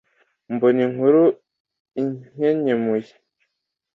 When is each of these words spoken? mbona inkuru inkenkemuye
mbona 0.53 0.79
inkuru 0.87 1.23
inkenkemuye 2.01 3.11